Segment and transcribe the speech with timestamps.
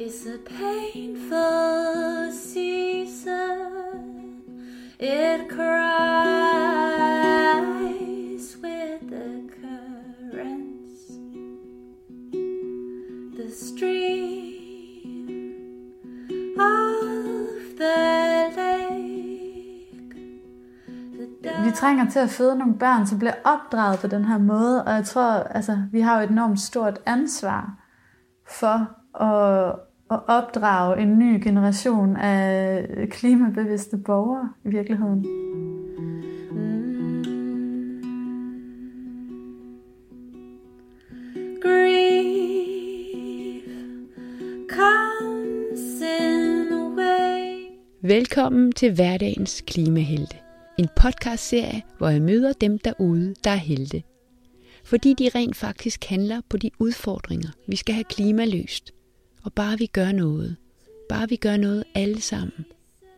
[0.00, 3.32] It's a painful season.
[5.00, 5.66] It cries
[8.62, 11.18] with the currents.
[13.36, 14.58] The stream
[16.60, 20.14] of the lake.
[21.64, 24.92] Vi trænger til at føde nogle børn, som bliver opdraget på den her måde, og
[24.92, 27.84] jeg tror, altså, vi har jo et enormt stort ansvar
[28.46, 28.94] for
[29.24, 29.74] at,
[30.10, 35.26] at opdrage en ny generation af klimabevidste borgere i virkeligheden.
[46.96, 47.54] way.
[48.02, 50.36] Velkommen til Hverdagens Klimahelte.
[50.78, 54.02] En podcastserie, hvor jeg møder dem derude, der er helte.
[54.84, 58.92] Fordi de rent faktisk handler på de udfordringer, vi skal have klimaløst.
[59.42, 60.56] Og bare vi gør noget,
[61.08, 62.64] bare vi gør noget alle sammen,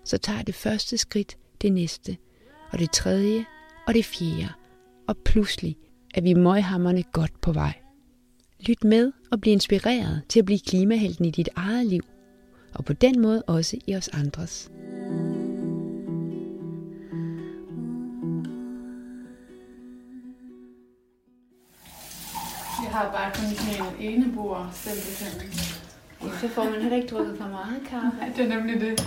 [0.04, 2.16] så tager det første skridt det næste,
[2.72, 3.44] og det tredje,
[3.86, 4.52] og det fjerde.
[5.08, 5.76] Og pludselig
[6.14, 7.72] er vi møghammerne godt på vej.
[8.60, 12.02] Lyt med og bliv inspireret til at blive klimahelten i dit eget liv,
[12.74, 14.70] og på den måde også i os andres.
[22.82, 25.79] Jeg har bare kun sådan en ene bord, simpelthen.
[26.20, 28.18] Så får man heller ikke drukket for meget kaffe.
[28.18, 29.00] Nej, det er nemlig det.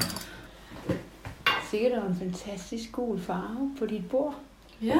[1.72, 4.36] Sikkert en fantastisk gul farve på dit bord.
[4.82, 4.98] Ja.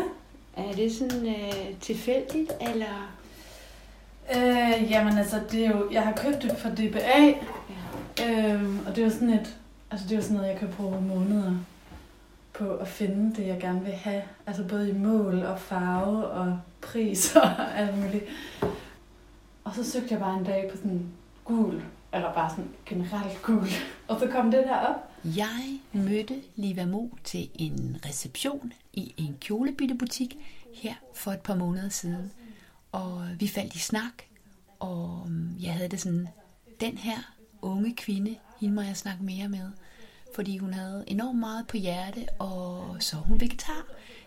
[0.58, 3.12] Er det sådan øh, tilfældigt, eller?
[4.36, 7.34] Øh, jamen altså, det er jo, jeg har købt det fra DBA,
[8.20, 8.54] Ja.
[8.54, 9.56] øhm, og det er jo sådan et,
[9.92, 11.54] altså det er jo sådan noget, jeg kan bruge måneder
[12.54, 14.22] på at finde det, jeg gerne vil have.
[14.48, 18.24] Altså både i mål og farve og pris og alt muligt.
[19.64, 21.06] Og så søgte jeg bare en dag på sådan
[21.46, 21.82] gul,
[22.14, 23.68] eller bare sådan generelt cool.
[24.08, 25.12] Og så kom den der op.
[25.26, 30.38] Jeg mødte Liva Mo til en reception i en kjolebyttebutik
[30.74, 32.32] her for et par måneder siden.
[32.92, 34.24] Og vi faldt i snak,
[34.80, 36.28] og mm, jeg havde det sådan,
[36.80, 37.18] den her
[37.62, 39.72] unge kvinde, hende må jeg snakke mere med.
[40.36, 43.86] Fordi hun havde enormt meget på hjerte, og så hun vegetar.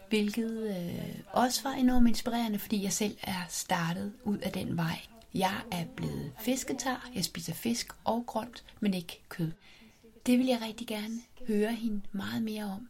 [0.08, 4.98] Hvilket øh, også var enormt inspirerende, fordi jeg selv er startet ud af den vej.
[5.38, 9.52] Jeg er blevet fisketar, jeg spiser fisk og grønt, men ikke kød.
[10.26, 11.14] Det vil jeg rigtig gerne
[11.48, 12.88] høre hende meget mere om.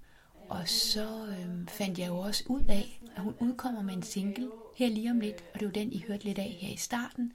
[0.49, 4.51] Og så øhm, fandt jeg jo også ud af, at hun udkommer med en single
[4.77, 7.33] her lige om lidt, og det var den, I hørte lidt af her i starten,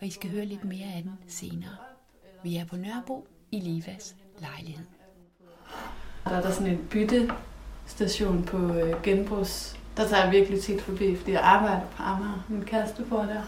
[0.00, 1.76] og I skal høre lidt mere af den senere.
[2.42, 4.86] Vi er på Nørrebro i Livas lejlighed.
[6.24, 9.80] Der er der sådan en byttestation på øh, genbrugs.
[9.96, 12.46] Der tager jeg virkelig tit forbi, fordi jeg arbejder på Amager.
[12.48, 13.42] Min kæreste bor der.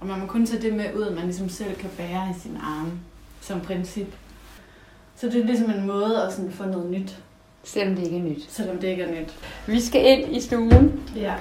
[0.00, 2.38] Og man må kun tage det med ud, at man ligesom selv kan bære i
[2.40, 2.90] sin arme,
[3.40, 4.16] som princip.
[5.14, 7.22] Så det er ligesom en måde at sådan få noget nyt,
[7.64, 8.42] Selvom det ikke er nyt.
[8.50, 9.34] selvom det ikke er nyt.
[9.66, 11.02] Vi skal ind i stuen.
[11.16, 11.34] Ja.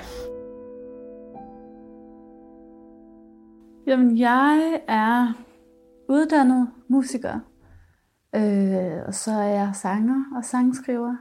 [3.88, 5.34] Jamen, jeg er
[6.09, 7.40] uddannet musiker.
[8.35, 11.16] Øh, og så er jeg sanger og sangskriver.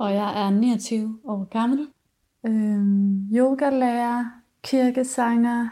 [0.00, 1.88] Og jeg er 29 år gammel.
[2.46, 2.84] Øh,
[3.38, 4.24] yogalærer,
[4.62, 5.68] kirkesanger,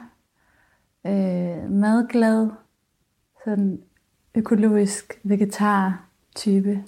[1.07, 2.51] øh, madglad,
[3.45, 3.81] sådan
[4.35, 6.05] økologisk vegetar
[6.35, 6.85] type.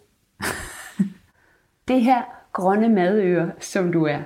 [1.88, 4.20] Det her grønne madøre, som du er.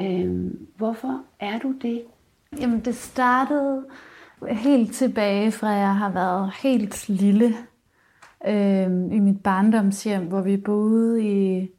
[0.00, 2.02] Øhm, hvorfor er du det?
[2.60, 3.84] Jamen, det startede
[4.48, 7.54] helt tilbage fra, jeg har været helt lille
[8.46, 11.70] øh, i mit barndomshjem, hvor vi boede i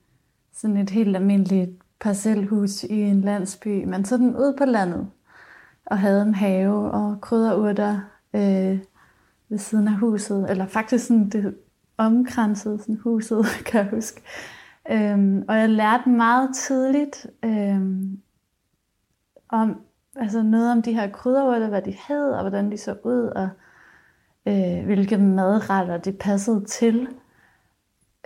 [0.53, 5.07] sådan et helt almindeligt parcelhus i en landsby, men sådan ude på landet,
[5.89, 7.99] og havde en have og krydderurter
[8.33, 8.79] øh,
[9.49, 11.55] ved siden af huset, eller faktisk sådan det
[11.97, 14.21] omkransede sådan huset, kan jeg huske.
[14.91, 18.21] Øhm, og jeg lærte meget tidligt øhm,
[19.49, 19.81] om
[20.15, 23.49] altså noget om de her krydderurter, hvad de hed, og hvordan de så ud, og
[24.45, 27.07] øh, hvilke madretter de passede til.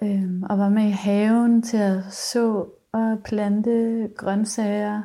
[0.03, 5.01] Øhm, og var med i haven til at så og plante grøntsager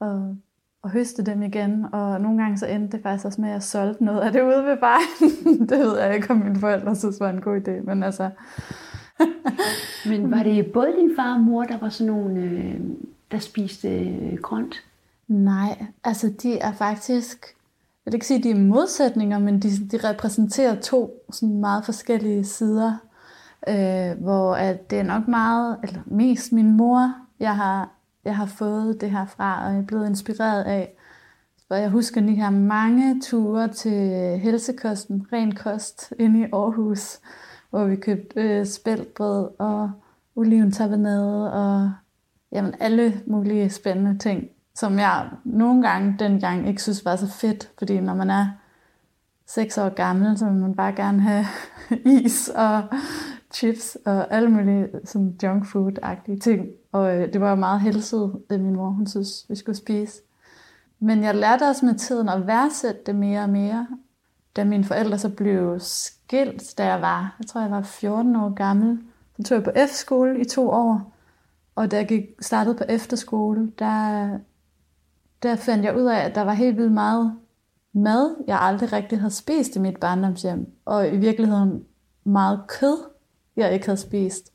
[0.00, 0.36] og,
[0.86, 1.86] og høste dem igen.
[1.92, 4.42] Og nogle gange så endte det faktisk også med, at jeg solgte noget af det
[4.42, 5.30] ude ved vejen.
[5.68, 8.30] det ved jeg ikke, om mine forældre synes var en god idé, men altså...
[10.08, 12.80] Men var det både din far og mor, der var sådan nogle, øh,
[13.32, 14.84] der spiste øh, grønt?
[15.28, 17.46] Nej, altså de er faktisk,
[18.06, 21.84] jeg vil ikke sige, at de er modsætninger, men de, de repræsenterer to sådan meget
[21.84, 22.96] forskellige sider,
[23.68, 27.90] øh, hvor at det er nok meget, eller mest min mor, jeg har,
[28.26, 30.96] jeg har fået det her fra, og jeg er blevet inspireret af.
[31.68, 37.20] Og jeg husker de her mange ture til helsekosten, ren kost, inde i Aarhus,
[37.70, 39.90] hvor vi købte øh, spældbrød og
[40.36, 41.92] oliventabenade og
[42.52, 47.70] jamen, alle mulige spændende ting, som jeg nogle gange dengang ikke synes var så fedt,
[47.78, 48.46] fordi når man er
[49.46, 51.46] seks år gammel, så vil man bare gerne have
[52.24, 52.82] is og
[53.54, 56.68] chips og alle mulige sådan junk food-agtige ting.
[56.92, 60.22] Og øh, det var meget helset, det min mor hun synes, vi skulle spise.
[61.00, 63.86] Men jeg lærte også med tiden at værdsætte det mere og mere.
[64.56, 68.54] Da mine forældre så blev skilt, da jeg var, jeg tror jeg var 14 år
[68.54, 68.98] gammel,
[69.36, 71.12] så tog jeg på F-skole i to år.
[71.74, 74.28] Og da jeg gik, startede på efterskole, der,
[75.42, 77.32] der fandt jeg ud af, at der var helt vildt meget
[77.92, 80.72] mad, jeg aldrig rigtig havde spist i mit barndomshjem.
[80.84, 81.84] Og i virkeligheden
[82.24, 83.15] meget kød,
[83.56, 84.52] jeg ikke havde spist.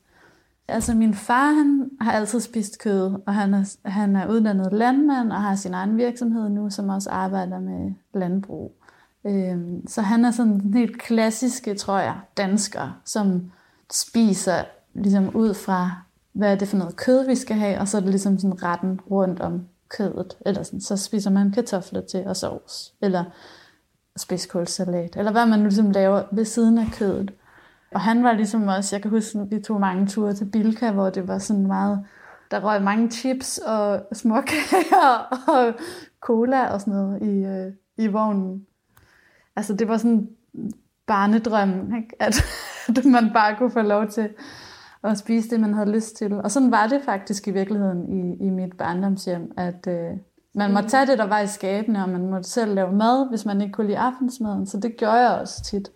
[0.68, 5.32] Altså min far, han har altid spist kød, og han er, han er uddannet landmand
[5.32, 8.74] og har sin egen virksomhed nu, som også arbejder med landbrug.
[9.26, 13.50] Øhm, så han er sådan den helt klassiske, tror jeg, dansker, som
[13.92, 14.64] spiser
[14.94, 15.90] ligesom ud fra,
[16.32, 18.62] hvad er det for noget kød, vi skal have, og så er det ligesom sådan
[18.62, 20.36] retten rundt om kødet.
[20.46, 23.24] Eller sådan, så spiser man kartofler til og sovs, eller
[24.16, 27.32] spidskålsalat, eller hvad man nu ligesom laver ved siden af kødet.
[27.94, 31.10] Og han var ligesom også, jeg kan huske, vi tog mange ture til Bilka, hvor
[31.10, 32.04] det var sådan meget,
[32.50, 35.74] der røg mange chips og småkager og
[36.20, 37.72] cola og sådan noget i, øh,
[38.04, 38.66] i vognen.
[39.56, 40.28] Altså det var sådan
[41.06, 42.16] barnedrømmen, ikke?
[42.20, 42.44] At,
[42.98, 44.28] at man bare kunne få lov til
[45.04, 46.32] at spise det, man havde lyst til.
[46.32, 50.10] Og sådan var det faktisk i virkeligheden i, i mit barndomshjem, at øh,
[50.54, 53.44] man måtte tage det, der var i skabene, og man måtte selv lave mad, hvis
[53.44, 54.66] man ikke kunne lide aftensmaden.
[54.66, 55.90] Så det gjorde jeg også tit.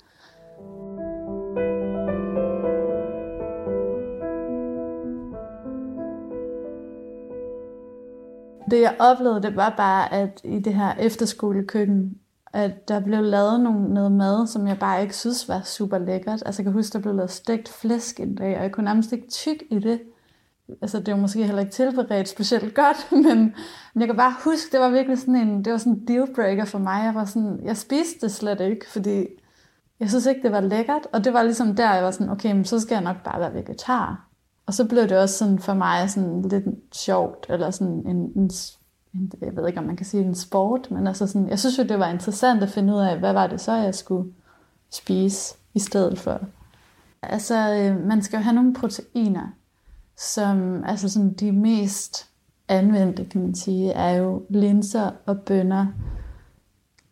[8.70, 12.18] Det jeg oplevede, det var bare, at i det her efterskolekøkken,
[12.52, 16.42] at der blev lavet nogle, noget mad, som jeg bare ikke synes var super lækkert.
[16.46, 19.12] Altså jeg kan huske, der blev lavet stegt flæsk en dag, og jeg kunne nærmest
[19.12, 20.00] ikke tyk i det.
[20.82, 23.38] Altså det var måske heller ikke tilberedt specielt godt, men,
[23.94, 26.64] men jeg kan bare huske, det var virkelig sådan en, det var sådan en dealbreaker
[26.64, 27.04] for mig.
[27.04, 29.26] Jeg var sådan, jeg spiste det slet ikke, fordi
[30.00, 31.06] jeg synes ikke, det var lækkert.
[31.12, 33.40] Og det var ligesom der, jeg var sådan, okay, men så skal jeg nok bare
[33.40, 34.25] være vegetar.
[34.66, 38.50] Og så blev det også sådan for mig sådan lidt sjovt, eller sådan en, en,
[39.14, 41.78] en jeg ved ikke, om man kan sige en sport, men altså sådan, jeg synes
[41.78, 44.32] jo, det var interessant at finde ud af, hvad var det så, jeg skulle
[44.90, 46.40] spise i stedet for.
[47.22, 49.48] Altså, øh, man skal jo have nogle proteiner,
[50.16, 52.26] som altså sådan de mest
[52.68, 55.86] anvendte, kan man sige, er jo linser og bønner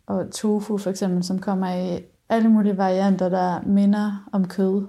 [0.07, 1.99] og tofu for eksempel, som kommer i
[2.29, 4.87] alle mulige varianter, der minder om kød.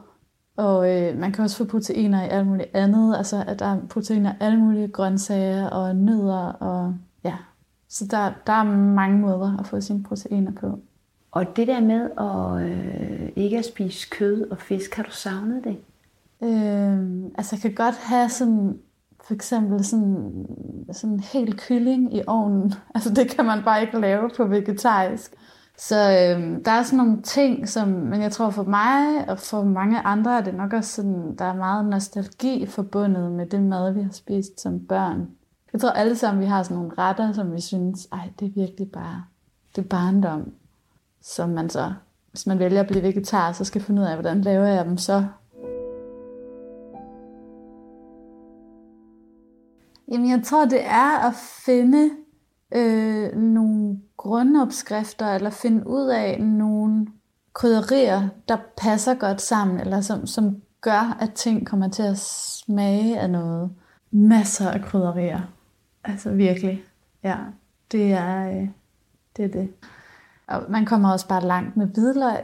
[0.56, 3.16] Og øh, man kan også få proteiner i alt muligt andet.
[3.16, 6.46] Altså, at der er proteiner i alle mulige grøntsager og nødder.
[6.46, 6.94] Og,
[7.24, 7.34] ja.
[7.88, 10.80] Så der, der er mange måder at få sine proteiner på.
[11.30, 15.64] Og det der med at øh, ikke at spise kød og fisk, har du savnet
[15.64, 15.76] det?
[16.42, 18.78] Øh, altså, jeg kan godt have sådan,
[19.26, 20.46] for eksempel sådan,
[20.92, 22.74] sådan en hel kylling i ovnen.
[22.94, 25.34] Altså, det kan man bare ikke lave på vegetarisk.
[25.78, 29.64] Så øh, der er sådan nogle ting, som, men jeg tror for mig og for
[29.64, 33.92] mange andre er det nok også sådan, der er meget nostalgi forbundet med det mad,
[33.92, 35.30] vi har spist som børn.
[35.72, 38.52] Jeg tror alle sammen, vi har sådan nogle retter, som vi synes, ej, det er
[38.54, 39.24] virkelig bare,
[39.76, 40.52] det er barndom.
[41.22, 41.92] Som man så,
[42.30, 44.98] hvis man vælger at blive vegetar, så skal finde ud af, hvordan laver jeg dem
[44.98, 45.24] så.
[50.12, 52.10] Jamen, jeg tror, det er at finde
[52.74, 57.06] øh, nogle grundopskrifter, eller finde ud af nogle
[57.52, 63.20] krydderier, der passer godt sammen, eller som, som gør, at ting kommer til at smage
[63.20, 63.70] af noget.
[64.10, 65.40] Masser af krydderier.
[66.04, 66.84] Altså virkelig.
[67.22, 67.36] Ja,
[67.92, 68.68] det er øh,
[69.36, 69.44] det.
[69.44, 69.68] Er det.
[70.46, 72.36] Og man kommer også bare langt med hvidløg.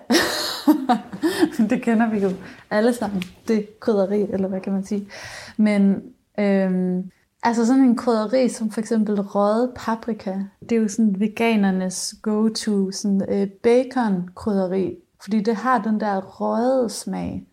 [1.70, 2.30] det kender vi jo
[2.70, 3.22] alle sammen.
[3.48, 5.08] Det krydderi, eller hvad kan man sige.
[5.56, 6.02] Men
[6.38, 7.10] øhm,
[7.42, 12.90] Altså sådan en krydderi som for eksempel røget paprika, det er jo sådan veganernes go-to
[12.90, 17.46] sådan øh, bacon krydderi, fordi det har den der røget smag.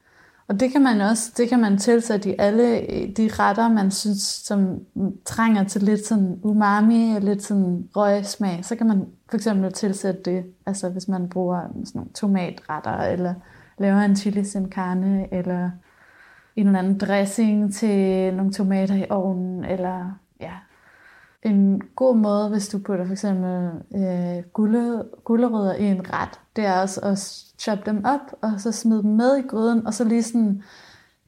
[0.47, 3.91] Og det kan man også, det kan man tilsætte i alle øh, de retter, man
[3.91, 4.79] synes, som
[5.25, 8.65] trænger til lidt sådan umami og lidt sådan røgsmag.
[8.65, 13.33] Så kan man for eksempel tilsætte det, altså hvis man bruger sådan nogle tomatretter, eller
[13.77, 15.69] laver en chili sin carne, eller
[16.59, 20.51] en eller anden dressing til nogle tomater i ovnen, eller ja,
[21.43, 26.65] en god måde, hvis du putter for eksempel øh, gulle, gullerødder i en ret, det
[26.65, 27.19] er også at
[27.59, 30.63] choppe dem op, og så smide dem med i gryden, og så lige sådan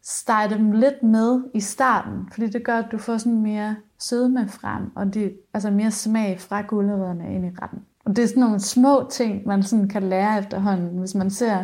[0.04, 4.48] stege dem lidt med i starten, fordi det gør, at du får sådan mere sødme
[4.48, 7.80] frem, og de, altså mere smag fra gullerødderne ind i retten.
[8.06, 11.64] Og det er sådan nogle små ting, man sådan kan lære efterhånden, hvis man ser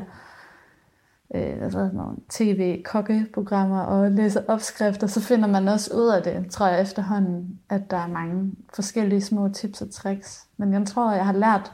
[1.35, 6.51] øh, hvad hedder, nogle tv-kokkeprogrammer og læser opskrifter, så finder man også ud af det,
[6.51, 10.47] tror jeg efterhånden, at der er mange forskellige små tips og tricks.
[10.57, 11.71] Men jeg tror, jeg har lært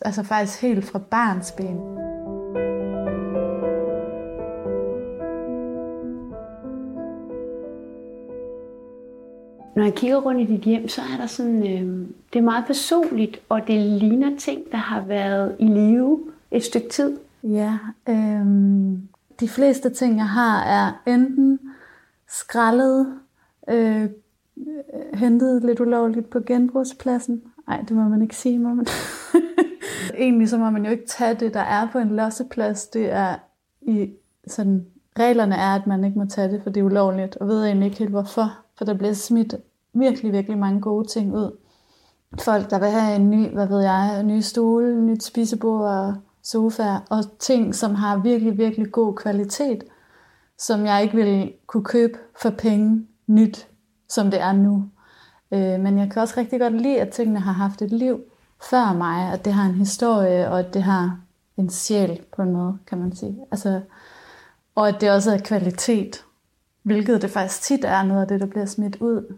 [0.00, 1.76] altså faktisk helt fra barns ben.
[9.76, 12.64] Når jeg kigger rundt i dit hjem, så er der sådan, øh, det er meget
[12.66, 17.18] personligt, og det ligner ting, der har været i live et stykke tid.
[17.42, 17.78] Ja,
[18.08, 19.08] øhm,
[19.40, 21.60] de fleste ting, jeg har, er enten
[22.28, 23.18] skrællet,
[23.68, 24.08] øh,
[25.14, 27.42] hentet lidt ulovligt på genbrugspladsen.
[27.66, 28.86] Nej, det må man ikke sige, må man.
[30.18, 32.86] Egentlig så må man jo ikke tage det, der er på en losseplads.
[32.86, 33.36] Det er
[33.80, 34.10] i
[34.46, 34.86] sådan,
[35.18, 37.86] reglerne er, at man ikke må tage det, for det er ulovligt, og ved egentlig
[37.86, 38.58] ikke helt hvorfor.
[38.78, 39.54] For der bliver smidt
[39.92, 41.56] virkelig, virkelig mange gode ting ud.
[42.40, 45.84] Folk, der vil have en ny, hvad ved jeg, en ny stol, en nyt spisebord
[45.84, 46.14] og
[46.50, 49.84] sofaer og ting, som har virkelig, virkelig god kvalitet,
[50.58, 53.68] som jeg ikke ville kunne købe for penge nyt,
[54.08, 54.84] som det er nu.
[55.52, 58.20] Øh, men jeg kan også rigtig godt lide, at tingene har haft et liv
[58.70, 61.20] før mig, at det har en historie, og at det har
[61.56, 63.38] en sjæl på en måde, kan man sige.
[63.50, 63.80] Altså,
[64.74, 66.24] og at det også er kvalitet,
[66.82, 69.36] hvilket det faktisk tit er noget af det, der bliver smidt ud.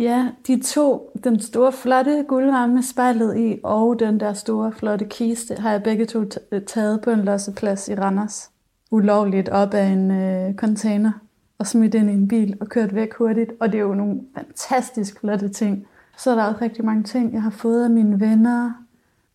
[0.00, 5.04] Ja, de to, den store flotte guldramme med spejlet i, og den der store flotte
[5.04, 6.24] kiste, har jeg begge to
[6.66, 8.50] taget på en losseplads i Randers.
[8.90, 11.12] Ulovligt op af en øh, container
[11.58, 13.52] og smidt ind i en bil og kørt væk hurtigt.
[13.60, 15.86] Og det er jo nogle fantastisk flotte ting.
[16.18, 18.72] Så er der også rigtig mange ting, jeg har fået af mine venner.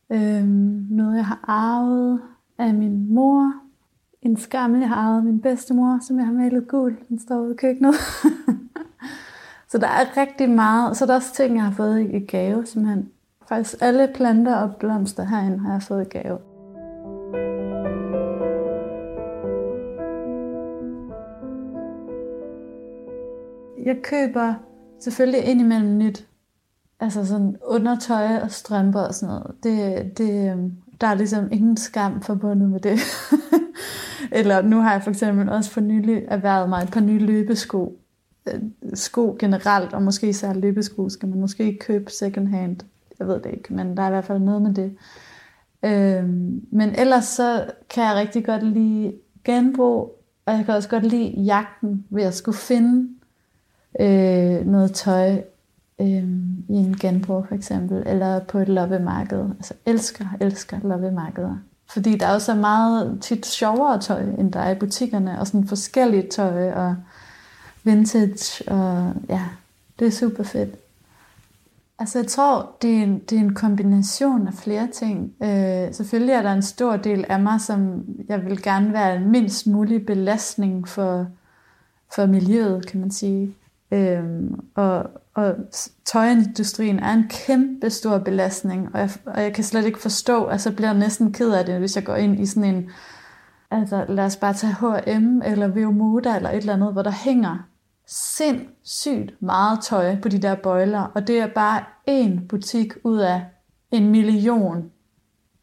[0.09, 2.21] Øhm, noget, jeg har arvet
[2.57, 3.53] af min mor.
[4.21, 6.97] En skammel, jeg har arvet af min bedstemor, som jeg har malet gul.
[7.09, 7.95] Den står ude i køkkenet.
[9.75, 10.97] Så der er rigtig meget.
[10.97, 13.09] Så der er også ting, jeg har fået i gave, simpelthen.
[13.49, 16.37] Faktisk alle planter og blomster herinde har jeg fået i gave.
[23.85, 24.53] Jeg køber
[24.99, 26.27] selvfølgelig indimellem nyt.
[26.99, 29.55] Altså sådan undertøj og strømper og sådan noget.
[29.63, 32.99] Det, det, øhm, der er ligesom ingen skam forbundet med det.
[34.39, 37.99] Eller nu har jeg for eksempel også for nylig erhvervet mig et par nye løbesko
[38.47, 38.61] Øh,
[38.93, 42.77] sko generelt, og måske især løbesko, skal man måske ikke købe second hand.
[43.19, 44.95] Jeg ved det ikke, men der er i hvert fald noget med det.
[45.83, 51.03] Øhm, men ellers så kan jeg rigtig godt lide genbrug, og jeg kan også godt
[51.03, 53.09] lide jagten ved at skulle finde
[53.99, 55.41] øh, noget tøj
[56.01, 56.23] øh,
[56.69, 59.39] i en genbrug for eksempel, eller på et loppemarked.
[59.39, 61.57] Altså elsker, elsker loppemarkeder.
[61.89, 65.67] Fordi der er også meget tit sjovere tøj, end der er i butikkerne, og sådan
[65.67, 66.95] forskelligt tøj, og
[67.85, 69.41] vintage, og ja,
[69.99, 70.75] det er super fedt.
[71.99, 75.33] Altså jeg tror, det er en, det er en kombination af flere ting.
[75.43, 79.31] Øh, selvfølgelig er der en stor del af mig, som jeg vil gerne være en
[79.31, 81.27] mindst mulig belastning for,
[82.15, 83.55] for miljøet, kan man sige.
[83.91, 84.23] Øh,
[84.75, 85.55] og, og
[86.05, 90.61] tøjindustrien er en kæmpe stor belastning, og jeg, og jeg kan slet ikke forstå, at
[90.61, 92.89] så bliver jeg næsten ked af det, hvis jeg går ind i sådan en,
[93.71, 97.11] altså lad os bare tage H&M eller Veo Moda eller et eller andet, hvor der
[97.11, 97.67] hænger
[98.07, 103.45] sindssygt meget tøj på de der bøjler, og det er bare én butik ud af
[103.91, 104.91] en million,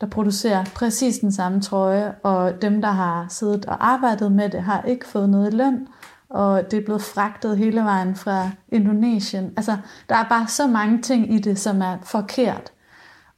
[0.00, 4.62] der producerer præcis den samme trøje, og dem, der har siddet og arbejdet med det,
[4.62, 5.86] har ikke fået noget i løn,
[6.28, 9.52] og det er blevet fragtet hele vejen fra Indonesien.
[9.56, 9.76] Altså,
[10.08, 12.72] der er bare så mange ting i det, som er forkert.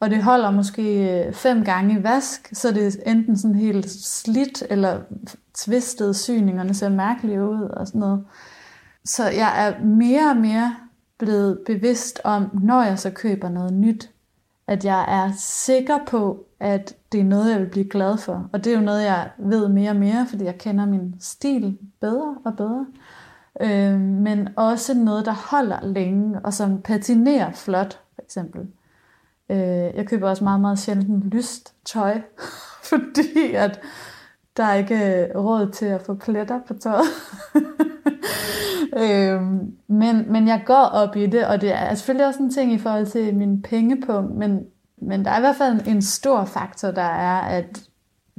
[0.01, 3.91] Og det holder måske øh, fem gange i vask, så det er enten sådan helt
[3.91, 5.01] slidt, eller
[5.55, 8.25] tvistet syningerne ser mærkelige ud og sådan noget.
[9.05, 10.77] Så jeg er mere og mere
[11.19, 14.11] blevet bevidst om, når jeg så køber noget nyt,
[14.67, 18.51] at jeg er sikker på, at det er noget, jeg vil blive glad for.
[18.53, 21.79] Og det er jo noget, jeg ved mere og mere, fordi jeg kender min stil
[22.01, 22.87] bedre og bedre.
[23.61, 28.61] Øh, men også noget, der holder længe, og som patinerer flot, for eksempel.
[29.51, 29.59] Øh,
[29.97, 32.21] jeg køber også meget, meget sjældent lyst tøj,
[32.91, 33.81] fordi at
[34.57, 37.07] der er ikke øh, råd til at få pletter på tøjet.
[39.03, 42.73] øhm, men, men jeg går op i det, og det er selvfølgelig også en ting
[42.73, 44.67] i forhold til min pengepunkt, men,
[44.97, 47.83] men der er i hvert fald en stor faktor, der er, at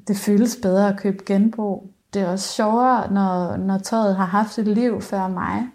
[0.08, 1.92] det føles bedre at købe genbrug.
[2.14, 5.68] Det er også sjovere, når, når tøjet har haft et liv før mig.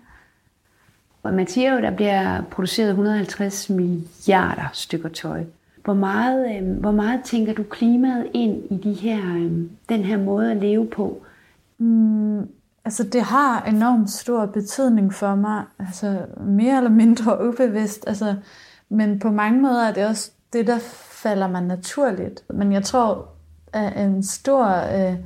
[1.22, 5.44] Og man siger jo, der bliver produceret 150 milliarder stykker tøj.
[5.84, 9.52] Hvor meget, øh, hvor meget tænker du klimaet ind i de her, øh,
[9.88, 11.22] den her måde at leve på?
[11.78, 12.48] Mm,
[12.84, 18.34] Altså det har enormt stor betydning for mig, altså mere eller mindre ubevidst, altså,
[18.88, 20.78] men på mange måder er det også det, der
[21.22, 22.44] falder mig naturligt.
[22.54, 23.28] Men jeg tror,
[23.72, 25.16] at en stor øh,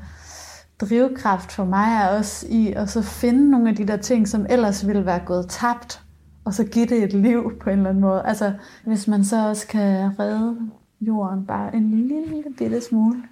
[0.80, 4.46] drivkraft for mig er også i at så finde nogle af de der ting, som
[4.50, 6.02] ellers ville være gået tabt,
[6.44, 8.22] og så give det et liv på en eller anden måde.
[8.24, 8.52] Altså,
[8.84, 10.56] hvis man så også kan redde
[11.00, 13.22] jorden bare en lille bitte smule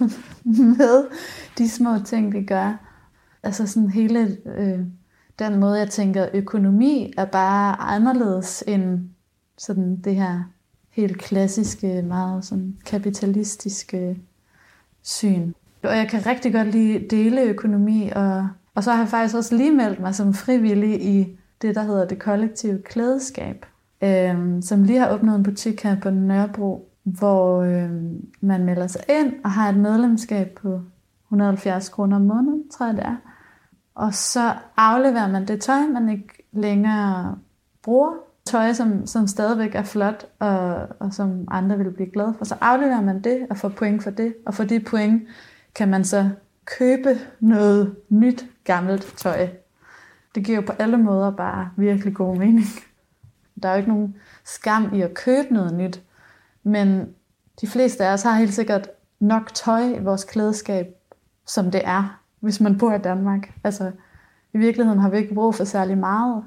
[0.78, 1.06] med
[1.58, 2.85] de små ting, vi gør.
[3.46, 4.80] Altså sådan hele øh,
[5.38, 9.00] den måde, jeg tænker, økonomi er bare anderledes end
[9.58, 10.42] sådan det her
[10.90, 14.20] helt klassiske, meget sådan kapitalistiske
[15.02, 15.52] syn.
[15.82, 19.72] Og jeg kan rigtig godt lide deleøkonomi, og, og så har jeg faktisk også lige
[19.72, 23.66] meldt mig som frivillig i det, der hedder det kollektive klædeskab,
[24.02, 27.90] øh, som lige har åbnet en butik her på Nørrebro, hvor øh,
[28.40, 30.80] man melder sig ind og har et medlemskab på
[31.26, 33.16] 170 kroner om måneden, tror jeg det er.
[33.96, 37.38] Og så afleverer man det tøj, man ikke længere
[37.82, 38.12] bruger.
[38.44, 42.44] Tøj, som, som stadigvæk er flot, og, og som andre vil blive glade for.
[42.44, 44.34] Så afleverer man det og får point for det.
[44.46, 45.22] Og for de point
[45.74, 46.30] kan man så
[46.64, 49.48] købe noget nyt, gammelt tøj.
[50.34, 52.66] Det giver jo på alle måder bare virkelig god mening.
[53.62, 56.02] Der er jo ikke nogen skam i at købe noget nyt.
[56.62, 57.08] Men
[57.60, 58.88] de fleste af os har helt sikkert
[59.20, 60.86] nok tøj i vores klædeskab,
[61.46, 63.52] som det er, hvis man bor i Danmark.
[63.64, 63.92] Altså,
[64.54, 66.44] i virkeligheden har vi ikke brug for særlig meget.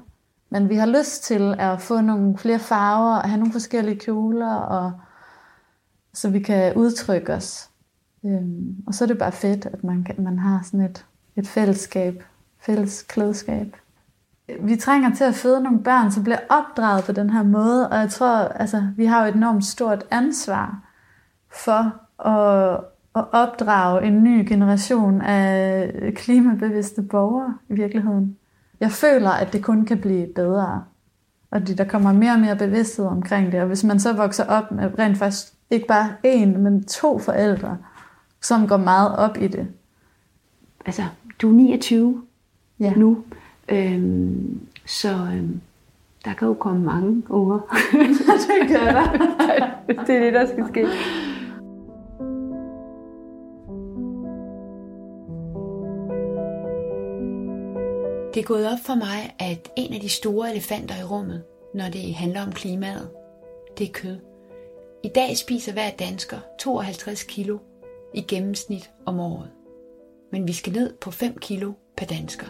[0.50, 4.54] Men vi har lyst til at få nogle flere farver, og have nogle forskellige kjoler,
[4.54, 4.92] og,
[6.14, 7.70] så vi kan udtrykke os.
[8.24, 11.48] Øhm, og så er det bare fedt, at man, kan, man har sådan et, et
[11.48, 12.24] fællesskab,
[12.58, 13.76] fælles klædeskab.
[14.60, 17.98] Vi trænger til at føde nogle børn, som bliver opdraget på den her måde, og
[17.98, 20.82] jeg tror, altså, vi har jo et enormt stort ansvar
[21.50, 21.92] for
[22.28, 22.80] at,
[23.16, 28.36] at opdrage en ny generation af klimabevidste borgere i virkeligheden.
[28.80, 30.84] Jeg føler, at det kun kan blive bedre,
[31.50, 33.60] og der kommer mere og mere bevidsthed omkring det.
[33.60, 37.78] Og hvis man så vokser op med rent faktisk ikke bare én, men to forældre,
[38.42, 39.66] som går meget op i det.
[40.86, 41.02] Altså,
[41.42, 42.22] du er 29
[42.80, 42.92] Ja.
[42.96, 43.18] nu,
[43.68, 45.60] øhm, så øhm,
[46.24, 47.58] der kan jo komme mange unger.
[48.48, 49.12] det gør der.
[50.06, 50.86] det er det, der skal ske.
[58.50, 62.42] Gået op for mig, at en af de store elefanter i rummet, når det handler
[62.42, 63.10] om klimaet,
[63.78, 64.16] det er kød.
[65.02, 67.58] I dag spiser hver dansker 52 kilo
[68.14, 69.50] i gennemsnit om året.
[70.32, 72.46] Men vi skal ned på 5 kilo per dansker.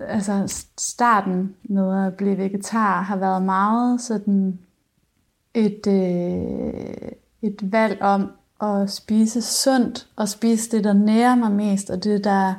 [0.00, 4.58] altså starten med at blive vegetar har været meget sådan
[5.54, 7.12] et, øh,
[7.42, 8.30] et valg om
[8.62, 12.54] at spise sundt og spise det, der nærer mig mest, og det der,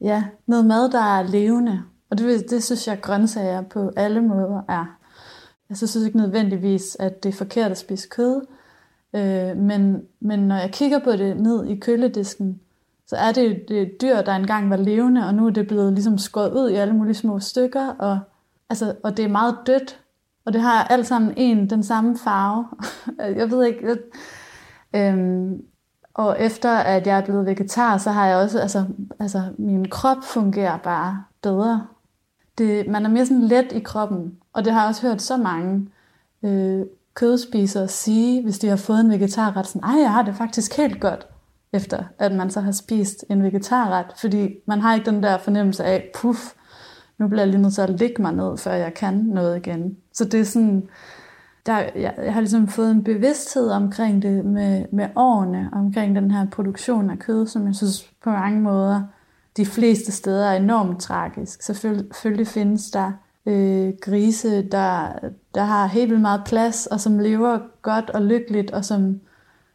[0.00, 1.82] ja, noget mad, der er levende.
[2.10, 4.96] Og det, det synes jeg, grøntsager på alle måder er.
[5.68, 8.46] Jeg synes ikke nødvendigvis, at det er forkert at spise kød,
[9.14, 12.60] øh, men, men når jeg kigger på det ned i køledisken,
[13.06, 15.92] så er det det et dyr, der engang var levende, og nu er det blevet
[15.92, 18.18] ligesom skåret ud i alle mulige små stykker, og,
[18.70, 20.00] altså, og det er meget dødt,
[20.44, 22.66] og det har alt sammen en, den samme farve.
[23.38, 23.96] jeg ved ikke, jeg,
[24.94, 25.62] øhm,
[26.14, 28.84] og efter at jeg er blevet vegetar, så har jeg også, altså,
[29.18, 31.86] altså min krop fungerer bare bedre.
[32.58, 35.36] Det, man er mere sådan let i kroppen, og det har jeg også hørt så
[35.36, 35.88] mange
[36.42, 40.76] øh, kødspisere sige, hvis de har fået en vegetarret, sådan, ej, jeg har det faktisk
[40.76, 41.26] helt godt
[41.72, 45.84] efter at man så har spist en vegetarret, fordi man har ikke den der fornemmelse
[45.84, 46.38] af, puff,
[47.18, 49.96] nu bliver jeg lige nødt til at ligge mig ned, før jeg kan noget igen.
[50.12, 50.88] Så det er sådan,
[51.66, 56.30] der, jeg, jeg har ligesom fået en bevidsthed omkring det med, med årene, omkring den
[56.30, 59.02] her produktion af kød, som jeg synes på mange måder,
[59.56, 61.62] de fleste steder er enormt tragisk.
[61.62, 63.12] Selvfølgelig findes der
[63.46, 65.12] øh, grise, der,
[65.54, 69.20] der har helt vildt meget plads, og som lever godt og lykkeligt, og som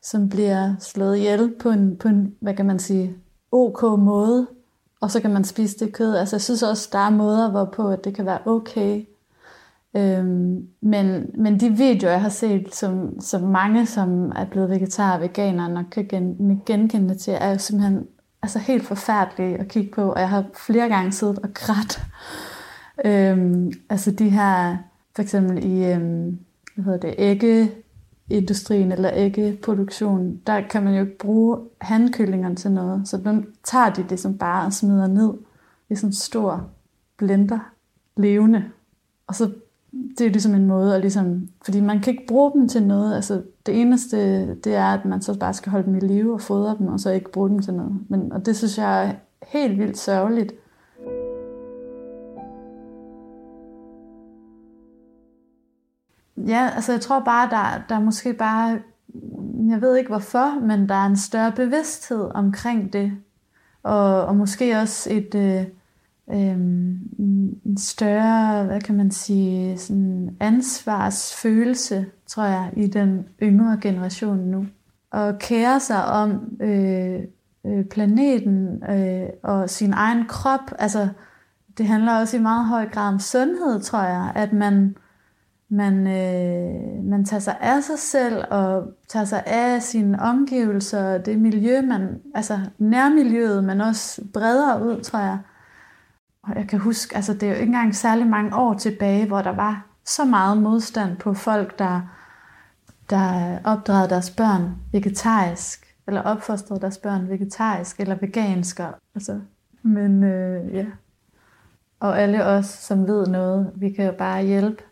[0.06, 3.16] som bliver slået ihjel på en, på en, hvad kan man sige,
[3.52, 4.48] ok måde,
[5.02, 6.16] og så kan man spise det kød.
[6.16, 9.06] Altså jeg synes også, der er måder, hvorpå at det kan være okay.
[9.98, 15.16] Øhm, men, men de videoer, jeg har set, som, som mange, som er blevet vegetarer
[15.16, 18.08] og veganer, nok kan gen, genkende det til, er jo simpelthen
[18.42, 22.02] altså helt forfærdelige at kigge på, og jeg har flere gange siddet og grædt.
[23.06, 24.78] Øhm, altså de her,
[25.16, 26.40] for eksempel i, øhm,
[26.76, 33.08] hvad hedder det, æggeindustrien eller æggeproduktion, der kan man jo ikke bruge handkyllingerne til noget.
[33.08, 35.34] Så nu tager de det som bare og smider ned
[35.90, 36.70] i sådan en stor
[37.18, 37.60] blender,
[38.18, 38.64] levende.
[39.28, 39.52] Og så
[40.18, 43.16] det er ligesom en måde at ligesom, fordi man kan ikke bruge dem til noget,
[43.16, 44.18] altså det eneste,
[44.56, 47.00] det er, at man så bare skal holde dem i live og fodre dem, og
[47.00, 48.00] så ikke bruge dem til noget.
[48.10, 49.14] Men, og det synes jeg er
[49.48, 50.54] helt vildt sørgeligt.
[56.48, 58.80] Ja, altså jeg tror bare, der, der er måske bare,
[59.70, 63.12] jeg ved ikke hvorfor, men der er en større bevidsthed omkring det.
[63.84, 65.66] Og, og måske også et, øh,
[66.30, 66.58] øh,
[67.66, 74.66] en større, hvad kan man sige, sådan ansvarsfølelse, tror jeg, i den yngre generation nu.
[75.12, 77.20] Og kære sig om øh,
[77.66, 80.72] øh, planeten øh, og sin egen krop.
[80.80, 81.10] Altså,
[81.78, 84.96] det handler også i meget høj grad om sundhed, tror jeg, at man
[85.70, 91.40] man, øh, man tager sig af sig selv og tager sig af sine omgivelser, det
[91.40, 95.38] miljø, man, altså nærmiljøet, men også bredere ud, tror jeg.
[96.48, 99.42] Og jeg kan huske, altså det er jo ikke engang særlig mange år tilbage, hvor
[99.42, 102.02] der var så meget modstand på folk, der,
[103.10, 108.80] der opdragede deres børn vegetarisk, eller opfostrede deres børn vegetarisk eller vegansk.
[109.16, 109.40] Altså,
[109.82, 110.86] men øh, ja.
[112.00, 114.84] Og alle os, som ved noget, vi kan jo bare hjælpe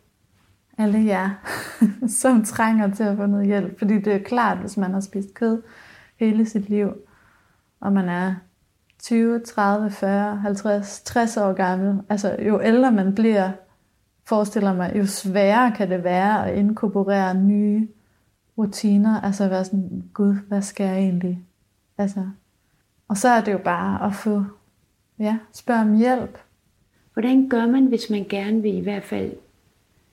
[0.77, 1.29] alle jer,
[2.21, 3.77] som trænger til at få noget hjælp.
[3.77, 5.61] Fordi det er klart, hvis man har spist kød
[6.19, 6.93] hele sit liv,
[7.79, 8.35] og man er
[9.03, 13.51] 20, 30, 40, 50, 60 år gammel, altså jo ældre man bliver,
[14.25, 17.87] forestiller mig, jo sværere kan det være at inkorporere nye
[18.57, 21.39] rutiner, altså være sådan, gud, hvad skal jeg egentlig?
[21.97, 22.29] Altså,
[23.07, 24.43] og så er det jo bare at få,
[25.19, 26.37] ja, spørge om hjælp.
[27.13, 29.31] Hvordan gør man, hvis man gerne vil i hvert fald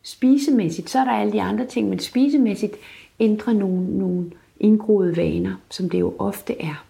[0.03, 2.77] spisemæssigt, så er der alle de andre ting, men spisemæssigt
[3.21, 6.90] ændre nogle, nogle indgroede vaner, som det jo ofte er.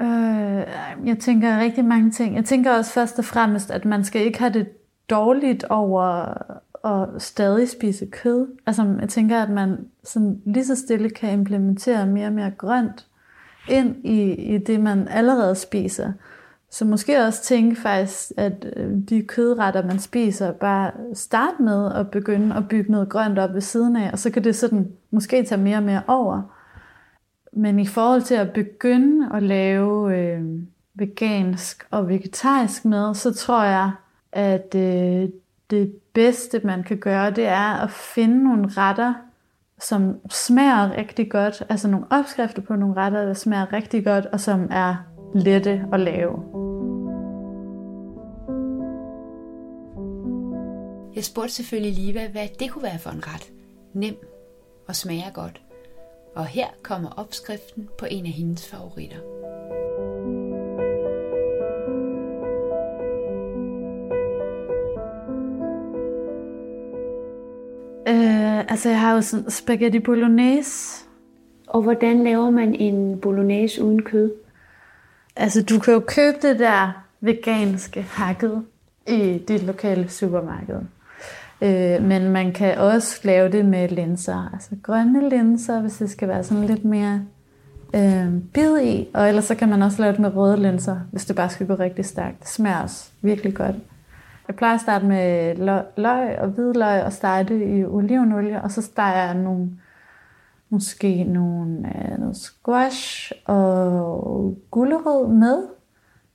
[0.00, 0.66] Øh,
[1.06, 2.36] jeg tænker rigtig mange ting.
[2.36, 4.68] Jeg tænker også først og fremmest, at man skal ikke have det
[5.10, 6.34] dårligt over
[6.84, 8.46] at stadig spise kød.
[8.66, 13.06] Altså, jeg tænker, at man sådan lige så stille kan implementere mere og mere grønt
[13.68, 16.12] ind i, i det, man allerede spiser.
[16.70, 22.10] Så måske også tænke faktisk, at øh, de kødretter, man spiser, bare starte med at
[22.10, 25.42] begynde at bygge noget grønt op ved siden af, og så kan det sådan måske
[25.42, 26.57] tage mere og mere over.
[27.52, 30.42] Men i forhold til at begynde at lave øh,
[30.94, 33.90] vegansk og vegetarisk mad, så tror jeg,
[34.32, 35.28] at øh,
[35.70, 39.14] det bedste, man kan gøre, det er at finde nogle retter,
[39.80, 41.62] som smager rigtig godt.
[41.68, 44.94] Altså nogle opskrifter på nogle retter, der smager rigtig godt, og som er
[45.34, 46.42] lette at lave.
[51.14, 53.52] Jeg spurgte selvfølgelig Liva, hvad det kunne være for en ret.
[53.94, 54.14] Nem
[54.88, 55.67] og smager godt.
[56.34, 59.18] Og her kommer opskriften på en af hendes favoritter.
[68.08, 71.04] Øh, altså jeg har jo sådan spaghetti bolognese.
[71.66, 74.32] Og hvordan laver man en bolognese uden kød?
[75.36, 78.64] Altså du kan jo købe det der veganske hakket
[79.06, 80.80] i dit lokale supermarked.
[81.62, 86.28] Øh, men man kan også lave det med linser, altså grønne linser, hvis det skal
[86.28, 87.22] være sådan lidt mere
[87.94, 89.08] øh, bid i.
[89.14, 91.66] Og ellers så kan man også lave det med røde linser, hvis det bare skal
[91.66, 92.40] gå rigtig stærkt.
[92.40, 93.76] Det smager også virkelig godt.
[94.48, 95.54] Jeg plejer at starte med
[95.96, 99.70] løg og hvidløg og stege det i olivenolie, og så steger jeg nogle,
[100.70, 105.62] måske nogle, øh, noget squash og gulerod med,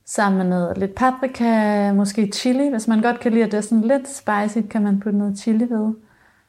[0.06, 2.70] sammen med noget lidt paprika, måske chili.
[2.70, 5.40] Hvis man godt kan lide, at det er sådan lidt spicy, kan man putte noget
[5.40, 5.94] chili ved.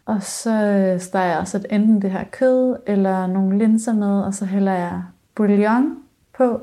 [0.06, 4.44] Og så steger jeg også enten det her kød, eller nogle linser med, og så
[4.44, 5.02] hælder jeg
[5.34, 5.96] bouillon
[6.36, 6.60] på.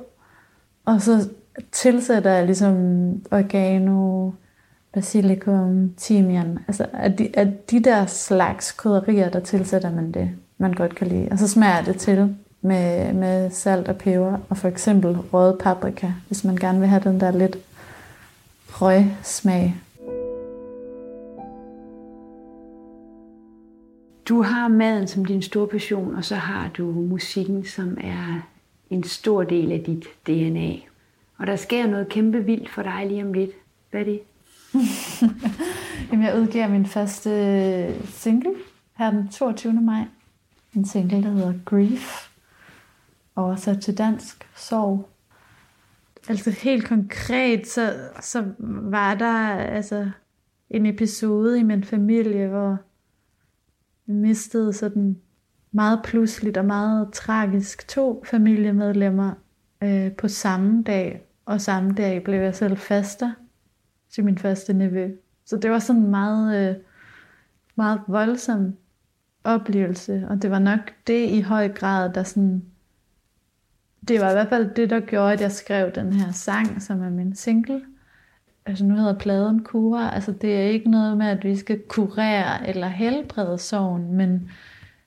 [0.86, 1.30] Og så
[1.72, 2.76] tilsætter jeg ligesom
[3.32, 4.32] oregano,
[4.94, 6.60] basilikum, timian.
[6.68, 11.08] Altså at de, at de der slags krydderier, der tilsætter man det, man godt kan
[11.08, 11.28] lide.
[11.32, 16.12] Og så smager det til med, med salt og peber, og for eksempel rød paprika,
[16.28, 17.58] hvis man gerne vil have den der lidt
[18.68, 19.76] røg smag.
[24.30, 28.48] Du har maden som din store passion, og så har du musikken, som er
[28.90, 30.74] en stor del af dit DNA.
[31.38, 33.52] Og der sker noget kæmpe vildt for dig lige om lidt.
[33.92, 34.20] Hvad er det?
[36.12, 38.54] Jamen, jeg udgiver min første single
[38.98, 39.74] her den 22.
[39.74, 40.04] maj.
[40.76, 42.31] En single, der hedder Grief
[43.36, 45.10] oversat til dansk, sorg.
[46.30, 50.10] Altså helt konkret, så, så var der altså
[50.70, 52.78] en episode i min familie, hvor
[54.06, 55.18] vi mistede sådan
[55.72, 59.34] meget pludseligt og meget tragisk to familiemedlemmer
[59.84, 63.32] øh, på samme dag, og samme dag blev jeg selv faster
[64.10, 65.12] til min første nevø.
[65.46, 66.76] Så det var sådan en meget, øh,
[67.76, 68.76] meget voldsom
[69.44, 72.71] oplevelse, og det var nok det i høj grad, der sådan
[74.08, 77.02] det var i hvert fald det, der gjorde, at jeg skrev den her sang, som
[77.02, 77.82] er min single.
[78.66, 82.68] altså nu hedder pladen kura, altså det er ikke noget med, at vi skal kurere
[82.68, 84.52] eller helbrede sorgen, men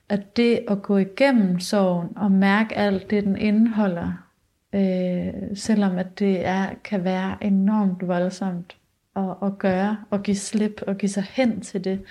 [0.09, 4.11] at det at gå igennem sorgen og mærke alt det, den indeholder,
[4.73, 8.77] øh, selvom at det er, kan være enormt voldsomt
[9.15, 12.01] at, at gøre, og give slip og give sig hen til det,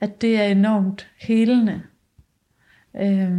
[0.00, 1.82] at det er enormt helende.
[2.96, 3.32] Øh,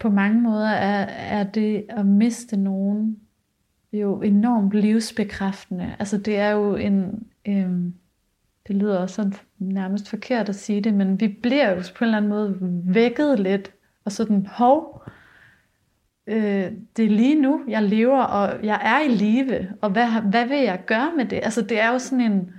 [0.00, 1.04] på mange måder er,
[1.38, 3.20] er det at miste nogen
[3.92, 5.96] jo enormt livsbekræftende.
[5.98, 7.94] Altså det er jo en, øhm,
[8.68, 12.08] det lyder også sådan nærmest forkert at sige det, men vi bliver jo på en
[12.08, 12.56] eller anden måde
[12.94, 13.72] vækket lidt,
[14.04, 15.02] og sådan, hov,
[16.26, 20.46] øh, det er lige nu, jeg lever, og jeg er i live, og hvad, hvad
[20.46, 21.40] vil jeg gøre med det?
[21.42, 22.50] Altså det er jo sådan en,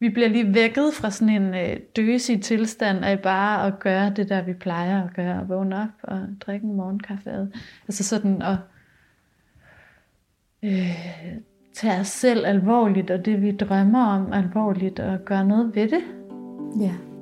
[0.00, 4.28] vi bliver lige vækket fra sådan en øh, døsig tilstand af bare at gøre det
[4.28, 7.48] der, vi plejer at gøre, at vågne op og drikke en morgenkaffe.
[7.88, 8.56] Altså sådan at
[10.62, 11.24] øh,
[11.74, 16.02] tage os selv alvorligt, og det vi drømmer om alvorligt, og gøre noget ved det.
[16.80, 17.13] Ja.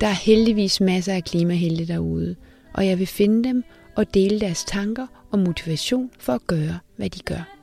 [0.00, 2.36] Der er heldigvis masser af klimahelte derude,
[2.74, 3.64] og jeg vil finde dem
[3.96, 7.58] og dele deres tanker og motivation for at gøre, hvad de gør.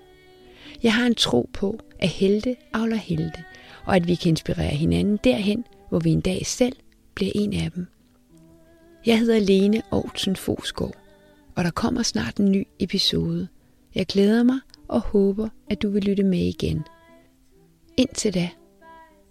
[0.84, 3.44] Jeg har en tro på, at helte avler helte,
[3.86, 6.76] og at vi kan inspirere hinanden derhen, hvor vi en dag selv
[7.16, 7.88] bliver en af dem.
[9.06, 10.96] Jeg hedder Lene Aarhusen Fosgaard,
[11.56, 13.48] og der kommer snart en ny episode.
[13.96, 16.84] Jeg glæder mig og håber, at du vil lytte med igen.
[17.98, 18.50] Indtil da,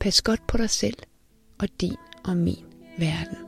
[0.00, 0.96] pas godt på dig selv
[1.58, 3.43] og din og min werden.